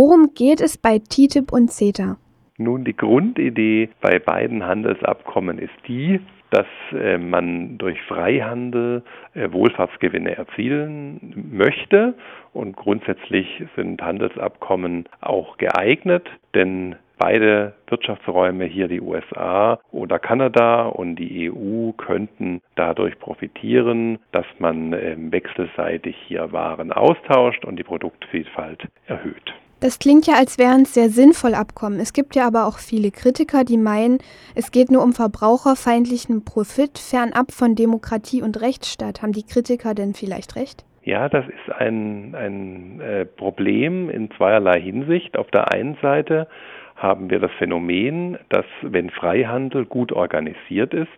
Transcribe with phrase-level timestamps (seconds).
[0.00, 2.18] Worum geht es bei TTIP und CETA?
[2.56, 6.20] Nun, die Grundidee bei beiden Handelsabkommen ist die,
[6.52, 9.02] dass äh, man durch Freihandel
[9.34, 12.14] äh, Wohlfahrtsgewinne erzielen möchte.
[12.52, 21.16] Und grundsätzlich sind Handelsabkommen auch geeignet, denn beide Wirtschaftsräume hier, die USA oder Kanada und
[21.16, 28.86] die EU, könnten dadurch profitieren, dass man äh, wechselseitig hier Waren austauscht und die Produktvielfalt
[29.08, 29.52] erhöht.
[29.80, 32.00] Das klingt ja, als wären es sehr sinnvoll Abkommen.
[32.00, 34.18] Es gibt ja aber auch viele Kritiker, die meinen,
[34.56, 39.22] es geht nur um verbraucherfeindlichen Profit, fernab von Demokratie und Rechtsstaat.
[39.22, 40.84] Haben die Kritiker denn vielleicht recht?
[41.04, 45.38] Ja, das ist ein, ein äh, Problem in zweierlei Hinsicht.
[45.38, 46.48] Auf der einen Seite
[46.96, 51.08] haben wir das Phänomen, dass wenn Freihandel gut organisiert ist,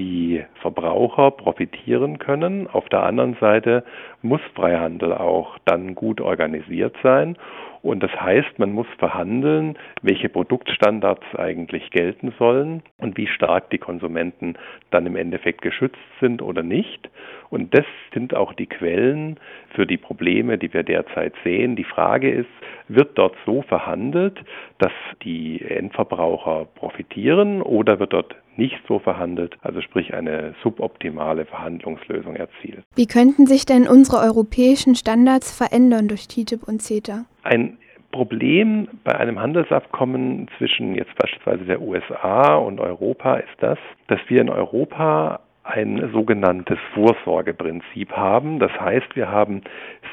[0.00, 2.66] die Verbraucher profitieren können.
[2.66, 3.84] Auf der anderen Seite
[4.22, 7.36] muss Freihandel auch dann gut organisiert sein.
[7.82, 13.78] Und das heißt, man muss verhandeln, welche Produktstandards eigentlich gelten sollen und wie stark die
[13.78, 14.54] Konsumenten
[14.90, 17.08] dann im Endeffekt geschützt sind oder nicht.
[17.48, 19.38] Und das sind auch die Quellen
[19.74, 21.76] für die Probleme, die wir derzeit sehen.
[21.76, 22.50] Die Frage ist,
[22.88, 24.38] wird dort so verhandelt,
[24.78, 24.92] dass
[25.24, 32.82] die Endverbraucher profitieren oder wird dort nicht so verhandelt, also sprich eine suboptimale Verhandlungslösung erzielt.
[32.94, 37.24] Wie könnten sich denn unsere europäischen Standards verändern durch TTIP und CETA?
[37.42, 37.78] Ein
[38.12, 43.78] Problem bei einem Handelsabkommen zwischen jetzt beispielsweise der USA und Europa ist das,
[44.08, 48.58] dass wir in Europa ein sogenanntes Vorsorgeprinzip haben.
[48.58, 49.62] Das heißt, wir haben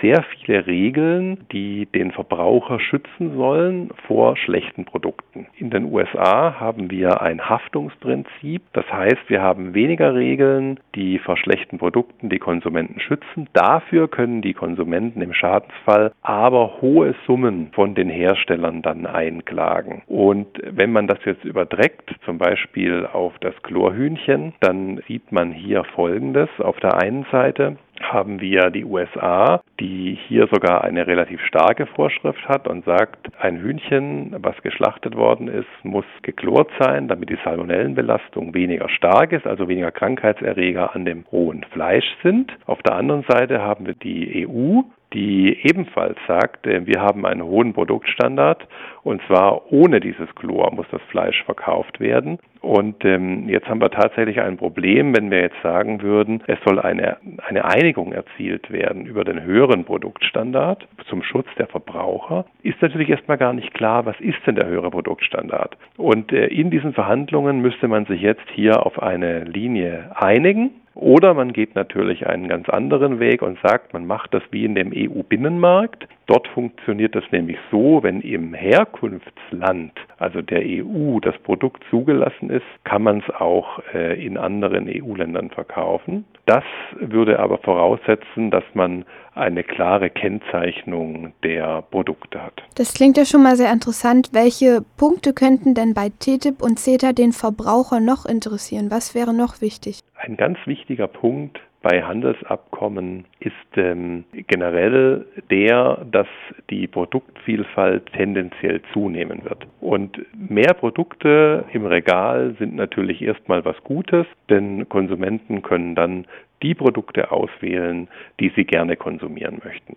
[0.02, 5.47] sehr viele Regeln, die den Verbraucher schützen sollen vor schlechten Produkten.
[5.60, 8.62] In den USA haben wir ein Haftungsprinzip.
[8.74, 13.50] Das heißt, wir haben weniger Regeln, die vor schlechten Produkten die Konsumenten schützen.
[13.54, 20.04] Dafür können die Konsumenten im Schadensfall aber hohe Summen von den Herstellern dann einklagen.
[20.06, 25.84] Und wenn man das jetzt überträgt, zum Beispiel auf das Chlorhühnchen, dann sieht man hier
[25.86, 26.50] Folgendes.
[26.60, 32.48] Auf der einen Seite haben wir die USA, die hier sogar eine relativ starke Vorschrift
[32.48, 38.54] hat und sagt, ein Hühnchen, was geschlachtet worden ist, muss geklort sein, damit die Salmonellenbelastung
[38.54, 42.52] weniger stark ist, also weniger Krankheitserreger an dem rohen Fleisch sind.
[42.66, 44.82] Auf der anderen Seite haben wir die EU,
[45.18, 48.68] die ebenfalls sagt, wir haben einen hohen Produktstandard
[49.02, 52.38] und zwar ohne dieses Chlor muss das Fleisch verkauft werden.
[52.62, 56.80] Und ähm, jetzt haben wir tatsächlich ein Problem, wenn wir jetzt sagen würden, es soll
[56.80, 57.18] eine,
[57.48, 63.38] eine Einigung erzielt werden über den höheren Produktstandard zum Schutz der Verbraucher, ist natürlich erstmal
[63.38, 65.78] gar nicht klar, was ist denn der höhere Produktstandard.
[65.98, 71.34] Und äh, in diesen Verhandlungen müsste man sich jetzt hier auf eine Linie einigen oder
[71.34, 74.92] man geht natürlich einen ganz anderen Weg und sagt, man macht das wie in dem
[74.94, 76.08] EU-Binnenmarkt.
[76.28, 82.66] Dort funktioniert das nämlich so, wenn im Herkunftsland, also der EU, das Produkt zugelassen ist,
[82.84, 86.26] kann man es auch äh, in anderen EU-Ländern verkaufen.
[86.46, 86.66] Das
[87.00, 89.06] würde aber voraussetzen, dass man
[89.36, 92.62] eine klare Kennzeichnung der Produkte hat.
[92.76, 94.32] Das klingt ja schon mal sehr interessant.
[94.34, 98.92] Welche Punkte könnten denn bei TTIP und CETA den Verbraucher noch interessieren?
[98.92, 100.02] Was wäre noch wichtig?
[100.18, 106.28] Ein ganz wichtiger Punkt bei Handelsabkommen ist ähm, generell der, dass
[106.70, 109.66] die Produktvielfalt tendenziell zunehmen wird.
[109.80, 116.26] Und mehr Produkte im Regal sind natürlich erstmal was Gutes, denn Konsumenten können dann
[116.62, 118.10] die Produkte auswählen,
[118.42, 119.96] die sie gerne konsumieren möchten.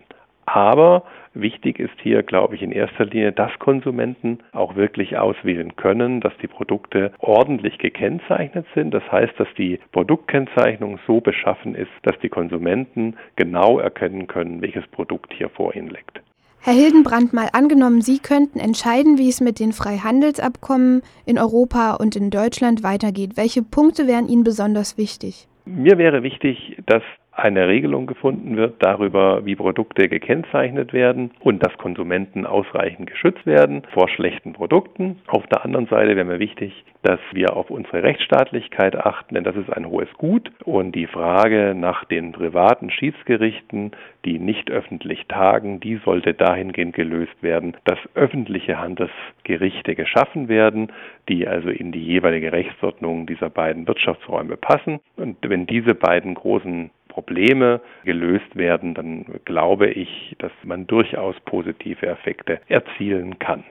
[0.53, 1.03] Aber
[1.33, 6.33] wichtig ist hier, glaube ich, in erster Linie, dass Konsumenten auch wirklich auswählen können, dass
[6.41, 8.93] die Produkte ordentlich gekennzeichnet sind.
[8.93, 14.85] Das heißt, dass die Produktkennzeichnung so beschaffen ist, dass die Konsumenten genau erkennen können, welches
[14.87, 16.21] Produkt hier vor ihnen liegt.
[16.63, 22.17] Herr Hildenbrand, mal angenommen, Sie könnten entscheiden, wie es mit den Freihandelsabkommen in Europa und
[22.17, 23.31] in Deutschland weitergeht.
[23.37, 25.47] Welche Punkte wären Ihnen besonders wichtig?
[25.65, 31.77] Mir wäre wichtig, dass eine Regelung gefunden wird darüber, wie Produkte gekennzeichnet werden und dass
[31.77, 35.21] Konsumenten ausreichend geschützt werden vor schlechten Produkten.
[35.27, 39.55] Auf der anderen Seite wäre mir wichtig, dass wir auf unsere Rechtsstaatlichkeit achten, denn das
[39.55, 40.51] ist ein hohes Gut.
[40.65, 43.91] Und die Frage nach den privaten Schiedsgerichten,
[44.25, 50.91] die nicht öffentlich tagen, die sollte dahingehend gelöst werden, dass öffentliche Handelsgerichte geschaffen werden,
[51.27, 54.99] die also in die jeweilige Rechtsordnung dieser beiden Wirtschaftsräume passen.
[55.15, 62.07] Und wenn diese beiden großen Probleme gelöst werden, dann glaube ich, dass man durchaus positive
[62.07, 63.63] Effekte erzielen kann.